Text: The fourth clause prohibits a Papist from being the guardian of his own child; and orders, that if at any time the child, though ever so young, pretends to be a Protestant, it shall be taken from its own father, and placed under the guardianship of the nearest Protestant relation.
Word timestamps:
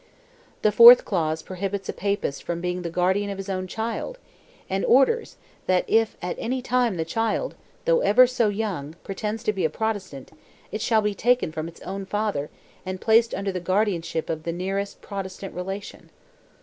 The 0.63 0.71
fourth 0.71 1.05
clause 1.05 1.43
prohibits 1.43 1.87
a 1.87 1.93
Papist 1.93 2.41
from 2.41 2.59
being 2.59 2.81
the 2.81 2.89
guardian 2.89 3.29
of 3.29 3.37
his 3.37 3.49
own 3.49 3.67
child; 3.67 4.17
and 4.67 4.83
orders, 4.85 5.37
that 5.67 5.85
if 5.87 6.17
at 6.23 6.35
any 6.39 6.59
time 6.59 6.97
the 6.97 7.05
child, 7.05 7.53
though 7.85 7.99
ever 7.99 8.25
so 8.25 8.49
young, 8.49 8.95
pretends 9.03 9.43
to 9.43 9.53
be 9.53 9.63
a 9.63 9.69
Protestant, 9.69 10.31
it 10.71 10.81
shall 10.81 11.03
be 11.03 11.13
taken 11.13 11.51
from 11.51 11.67
its 11.67 11.81
own 11.81 12.07
father, 12.07 12.49
and 12.83 12.99
placed 12.99 13.35
under 13.35 13.51
the 13.51 13.59
guardianship 13.59 14.27
of 14.27 14.41
the 14.41 14.51
nearest 14.51 15.03
Protestant 15.03 15.53
relation. 15.53 16.09